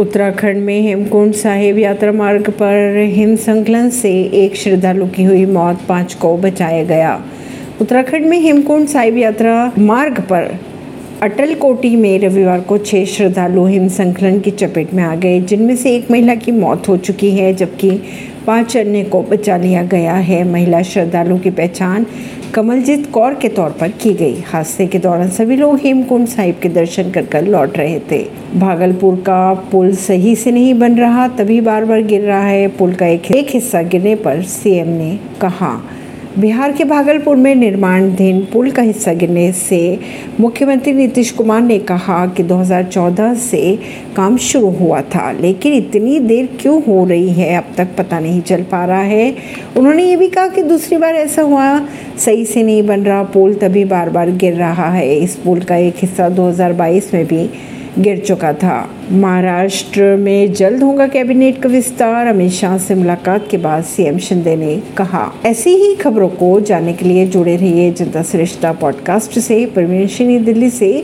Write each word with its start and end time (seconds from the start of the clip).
उत्तराखंड 0.00 0.56
में 0.56 0.80
हेमकुंड 0.82 1.32
साहिब 1.32 1.78
यात्रा 1.78 2.12
मार्ग 2.12 2.48
पर 2.50 2.96
हिम 3.12 3.34
संकलन 3.36 3.90
से 3.90 4.10
एक 4.34 4.56
श्रद्धालु 4.56 5.06
की 5.06 5.24
हुई 5.24 5.44
मौत, 5.46 5.80
पाँच 5.88 6.14
को 6.14 6.36
बचाया 6.36 6.84
गया। 6.84 7.12
उत्तराखंड 7.80 8.26
में 8.26 8.38
हेमकुंड 8.40 8.86
साहिब 8.88 9.16
यात्रा 9.16 9.72
मार्ग 9.78 10.20
पर 10.20 10.58
अटल 11.24 11.54
कोटी 11.54 11.96
में 11.96 12.18
रविवार 12.18 12.60
को 12.60 12.76
छह 12.78 13.04
श्रद्धालु 13.04 13.64
हिम 13.66 13.88
संकलन 13.88 14.40
की 14.40 14.50
चपेट 14.50 14.92
में 14.94 15.02
आ 15.02 15.14
गए 15.14 15.40
जिनमें 15.40 15.76
से 15.76 15.94
एक 15.96 16.10
महिला 16.10 16.34
की 16.34 16.52
मौत 16.52 16.88
हो 16.88 16.96
चुकी 16.96 17.30
है 17.30 17.54
जबकि 17.54 17.90
पाँच 18.46 18.76
अन्य 18.76 19.02
को 19.04 19.22
बचा 19.22 19.56
लिया 19.56 19.82
गया 19.82 20.14
है। 20.14 20.42
महिला 20.44 20.82
श्रद्धालु 20.82 21.38
की 21.38 21.50
पहचान 21.50 22.06
कमलजीत 22.54 23.10
कौर 23.10 23.34
के 23.34 23.48
तौर 23.48 23.70
पर 23.70 23.88
की 23.88 24.12
गई। 24.14 24.40
हादसे 24.40 24.86
के 24.86 24.98
दौरान 24.98 25.28
सभी 25.28 25.56
लोग 25.56 25.78
हेमकुंड 25.78 26.26
साहिब 26.26 26.58
के 26.62 26.68
दर्शन 26.68 27.10
कर 27.10 27.26
कर 27.26 27.46
लौट 27.46 27.78
रहे 27.78 27.98
थे। 28.10 28.24
भागलपुर 28.54 29.16
का 29.16 29.54
पुल 29.72 29.94
सही 29.96 30.36
से 30.36 30.50
नहीं 30.50 30.74
बन 30.74 30.98
रहा 30.98 31.28
तभी 31.28 31.60
बार 31.60 31.84
बार 31.84 32.02
गिर 32.02 32.20
रहा 32.20 32.46
है। 32.46 32.68
पुल 32.68 32.94
का 32.94 33.06
एक, 33.06 33.32
एक 33.32 33.46
हिस्सा 33.50 33.82
गिरने 33.82 34.14
पर 34.14 34.42
सीएम 34.42 34.88
ने 34.88 35.18
कहा 35.40 35.76
बिहार 36.38 36.72
के 36.72 36.84
भागलपुर 36.84 37.36
में 37.36 37.54
निर्माणाधीन 37.54 38.40
पुल 38.52 38.70
का 38.70 38.82
हिस्सा 38.82 39.12
गिरने 39.12 39.52
से 39.52 40.00
मुख्यमंत्री 40.40 40.92
नीतीश 40.92 41.30
कुमार 41.30 41.60
ने 41.60 41.78
कहा 41.78 42.26
कि 42.26 42.42
2014 42.42 43.34
से 43.34 43.78
काम 44.16 44.36
शुरू 44.36 44.70
हुआ 44.70 45.00
था, 45.00 45.32
लेकिन 45.32 45.72
इतनी 45.72 46.18
देर 46.20 46.48
क्यों 46.60 46.82
हो 46.82 47.04
रही 47.04 47.28
है, 47.28 47.54
अब 47.56 47.64
तक 47.76 47.88
पता 47.98 48.20
नहीं 48.20 48.40
चल 48.40 48.62
पा 48.62 48.84
रहा 48.84 49.00
है। 49.00 49.34
उन्होंने 49.76 50.04
ये 50.04 50.16
भी 50.16 50.28
कहा 50.28 50.46
कि 50.46 50.62
दूसरी 50.62 50.96
बार 50.96 51.14
ऐसा 51.14 51.42
हुआ, 51.42 51.78
सही 52.18 52.44
से 52.44 52.62
नहीं 52.62 52.86
बन 52.86 53.00
रहा 53.00 53.22
पुल, 53.22 53.54
तभी 53.54 53.84
बार 53.84 54.10
बार 54.10 54.30
गिर 54.30 54.54
रहा 54.54 54.90
है। 54.90 55.16
इस 55.16 55.36
पुल 55.36 55.60
का 55.60 55.76
एक 55.76 55.94
हिस्सा 55.98 56.28
2022 56.28 57.14
में 57.14 57.26
भी 57.26 57.50
गिर 57.98 58.18
चुका 58.18 58.52
था। 58.52 58.90
महाराष्ट्र 59.12 60.16
में 60.16 60.52
जल्द 60.52 60.82
होगा 60.82 61.06
कैबिनेट 61.06 61.62
का 61.62 61.68
विस्तार, 61.68 62.26
अमित 62.26 62.52
शाह 62.52 62.78
से 62.78 62.94
मुलाकात 62.94 63.48
के 63.50 63.56
बाद 63.56 63.84
सीएम 63.84 64.18
शिंदे 64.18 64.56
ने 64.56 64.82
कहा। 64.96 65.32
ऐसी 65.46 65.70
ही 65.70 65.94
खबरों 65.94 66.28
को 66.28 66.60
जानने 66.60 66.92
के 66.92 67.04
लिए 67.04 67.26
जुड़े 67.26 67.56
रहिए 67.56 67.92
जनता 67.92 68.22
श्रेष्ठता 68.22 68.72
पॉडकास्ट 68.72 69.38
से। 69.38 69.66
परमेश 69.66 70.22
दिल्ली 70.22 70.70
से। 70.70 71.02